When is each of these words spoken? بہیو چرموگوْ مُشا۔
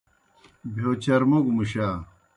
بہیو 0.73 0.91
چرموگوْ 1.03 1.51
مُشا۔ 1.57 1.87